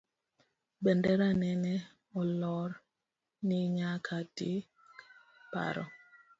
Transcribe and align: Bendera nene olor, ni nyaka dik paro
Bendera 0.83 1.27
nene 1.41 1.73
olor, 2.19 2.69
ni 3.47 3.57
nyaka 3.77 4.17
dik 4.35 4.65
paro 5.51 5.85